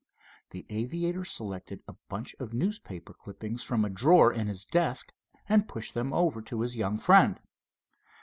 The 0.49 0.65
aviator 0.71 1.23
selected 1.23 1.83
a 1.87 1.93
bunch 2.09 2.33
of 2.39 2.55
newspaper 2.55 3.13
clippings 3.13 3.61
from 3.61 3.85
a 3.85 3.89
drawer 3.91 4.33
in 4.33 4.47
his 4.47 4.65
desk, 4.65 5.13
and 5.47 5.67
pushed 5.67 5.93
them 5.93 6.11
over 6.11 6.41
to 6.41 6.61
his 6.61 6.75
young 6.75 6.97
friend. 6.97 7.39